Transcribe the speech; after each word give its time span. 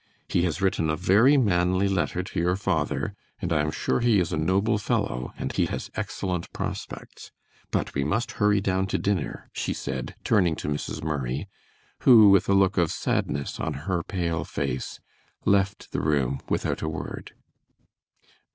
He 0.27 0.41
has 0.45 0.63
written 0.63 0.89
a 0.89 0.95
very 0.95 1.37
manly 1.37 1.87
letter 1.87 2.23
to 2.23 2.39
your 2.39 2.55
father, 2.55 3.13
and 3.39 3.53
I 3.53 3.61
am 3.61 3.69
sure 3.69 3.99
he 3.99 4.19
is 4.19 4.33
a 4.33 4.35
noble 4.35 4.79
fellow, 4.79 5.31
and 5.37 5.51
he 5.53 5.67
has 5.67 5.91
excellent 5.93 6.51
prospects. 6.53 7.29
But 7.69 7.93
we 7.93 8.03
must 8.03 8.31
hurry 8.41 8.61
down 8.61 8.87
to 8.87 8.97
dinner," 8.97 9.47
she 9.53 9.75
said, 9.75 10.15
turning 10.23 10.55
to 10.55 10.67
Mrs. 10.67 11.03
Murray, 11.03 11.47
who 11.99 12.31
with 12.31 12.49
a 12.49 12.53
look 12.55 12.79
of 12.79 12.91
sadness 12.91 13.59
on 13.59 13.73
her 13.85 14.01
pale 14.01 14.43
face, 14.43 14.99
left 15.45 15.91
the 15.91 16.01
room 16.01 16.39
without 16.49 16.81
a 16.81 16.89
word. 16.89 17.33